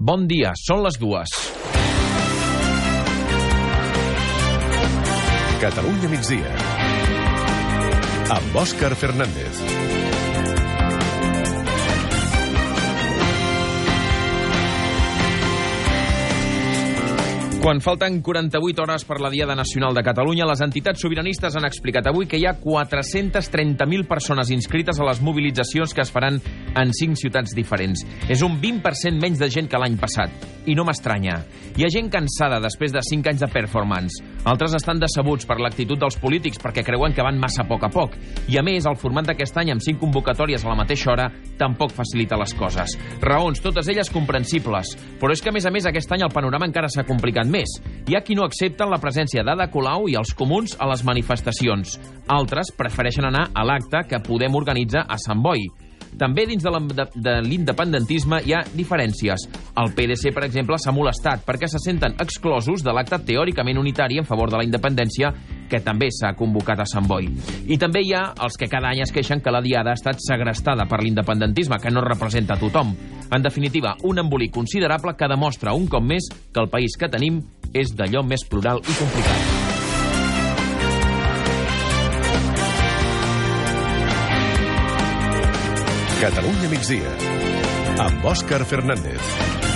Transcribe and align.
Bon 0.00 0.22
dia, 0.24 0.54
són 0.56 0.80
les 0.80 0.96
dues. 0.96 1.32
Catalunya 5.60 6.08
migdia. 6.08 6.54
Amb 8.32 8.56
Òscar 8.62 8.94
Fernández. 8.96 9.60
Quan 17.60 17.82
falten 17.84 18.22
48 18.24 18.80
hores 18.80 19.02
per 19.04 19.18
la 19.20 19.28
Diada 19.28 19.52
Nacional 19.52 19.92
de 19.92 20.00
Catalunya, 20.00 20.46
les 20.48 20.62
entitats 20.64 21.02
sobiranistes 21.04 21.58
han 21.60 21.68
explicat 21.68 22.06
avui 22.08 22.24
que 22.24 22.38
hi 22.40 22.46
ha 22.48 22.54
430.000 22.56 24.06
persones 24.08 24.48
inscrites 24.56 24.96
a 24.96 25.04
les 25.04 25.20
mobilitzacions 25.20 25.92
que 25.92 26.00
es 26.00 26.12
faran 26.14 26.40
en 26.76 26.92
5 26.94 27.18
ciutats 27.18 27.54
diferents. 27.56 28.04
És 28.28 28.42
un 28.46 28.58
20% 28.60 29.20
menys 29.20 29.40
de 29.40 29.48
gent 29.50 29.68
que 29.70 29.78
l'any 29.80 29.96
passat. 30.00 30.32
I 30.68 30.74
no 30.76 30.84
m'estranya. 30.84 31.40
Hi 31.76 31.86
ha 31.86 31.90
gent 31.92 32.10
cansada 32.12 32.60
després 32.60 32.92
de 32.92 33.02
5 33.02 33.30
anys 33.32 33.44
de 33.44 33.48
performance. 33.52 34.20
Altres 34.48 34.74
estan 34.76 35.00
decebuts 35.00 35.46
per 35.48 35.58
l'actitud 35.60 35.98
dels 36.00 36.18
polítics 36.20 36.60
perquè 36.60 36.84
creuen 36.86 37.14
que 37.16 37.24
van 37.24 37.38
massa 37.40 37.64
a 37.64 37.68
poc 37.68 37.84
a 37.84 37.90
poc. 37.92 38.16
I 38.48 38.58
a 38.60 38.64
més, 38.66 38.86
el 38.88 38.98
format 39.00 39.28
d'aquest 39.28 39.58
any 39.60 39.72
amb 39.74 39.84
5 39.84 40.00
convocatòries 40.00 40.64
a 40.64 40.70
la 40.70 40.78
mateixa 40.78 41.12
hora 41.12 41.28
tampoc 41.60 41.92
facilita 41.96 42.38
les 42.40 42.54
coses. 42.56 42.96
Raons, 43.20 43.60
totes 43.60 43.88
elles 43.92 44.12
comprensibles. 44.12 44.94
Però 45.20 45.32
és 45.32 45.42
que, 45.42 45.52
a 45.52 45.56
més 45.56 45.66
a 45.66 45.74
més, 45.74 45.88
aquest 45.88 46.12
any 46.12 46.24
el 46.24 46.32
panorama 46.32 46.68
encara 46.68 46.88
s'ha 46.92 47.06
complicat 47.08 47.48
més. 47.50 47.78
Hi 48.08 48.16
ha 48.16 48.24
qui 48.24 48.36
no 48.38 48.46
accepten 48.46 48.90
la 48.92 49.00
presència 49.02 49.44
d'Ada 49.44 49.68
Colau 49.72 50.08
i 50.08 50.16
els 50.20 50.34
comuns 50.36 50.76
a 50.78 50.88
les 50.90 51.04
manifestacions. 51.04 51.98
Altres 52.30 52.72
prefereixen 52.76 53.28
anar 53.28 53.48
a 53.54 53.66
l'acte 53.66 54.04
que 54.08 54.20
Podem 54.30 54.54
organitzar 54.54 55.06
a 55.08 55.16
Sant 55.18 55.42
Boi. 55.42 55.64
També 56.18 56.46
dins 56.48 56.62
de, 56.62 56.72
de, 56.94 57.06
de 57.14 57.36
l'independentisme 57.44 58.40
hi 58.46 58.54
ha 58.56 58.64
diferències. 58.74 59.46
El 59.80 59.92
PDC, 59.96 60.34
per 60.34 60.44
exemple, 60.46 60.78
s'ha 60.78 60.94
molestat 60.94 61.44
perquè 61.46 61.68
se 61.70 61.80
senten 61.82 62.16
exclosos 62.20 62.84
de 62.84 62.94
l'acte 62.94 63.20
teòricament 63.30 63.78
unitari 63.78 64.18
en 64.18 64.28
favor 64.28 64.50
de 64.50 64.60
la 64.60 64.66
independència 64.66 65.32
que 65.70 65.80
també 65.84 66.10
s'ha 66.10 66.34
convocat 66.38 66.82
a 66.82 66.88
Sant 66.88 67.06
Boi. 67.06 67.30
I 67.70 67.78
també 67.78 68.02
hi 68.02 68.12
ha 68.16 68.24
els 68.42 68.58
que 68.58 68.68
cada 68.70 68.90
any 68.90 69.04
es 69.04 69.14
queixen 69.14 69.40
que 69.40 69.54
la 69.54 69.62
diada 69.62 69.94
ha 69.94 69.98
estat 69.98 70.18
segrestada 70.24 70.88
per 70.90 71.00
l'independentisme, 71.04 71.78
que 71.78 71.94
no 71.94 72.02
representa 72.04 72.58
tothom. 72.58 72.92
En 73.30 73.42
definitiva, 73.46 73.94
un 74.02 74.18
embolic 74.18 74.52
considerable 74.54 75.14
que 75.16 75.30
demostra 75.30 75.76
un 75.78 75.86
cop 75.86 76.02
més 76.02 76.26
que 76.50 76.60
el 76.64 76.70
país 76.72 76.98
que 76.98 77.08
tenim 77.08 77.40
és 77.72 77.94
d'allò 77.94 78.26
més 78.26 78.46
plural 78.50 78.82
i 78.82 78.98
complicat. 78.98 79.59
Catalunya 86.20 86.68
migdia. 86.68 87.14
Amb 88.04 88.26
Òscar 88.28 88.60
Fernández. 88.68 89.69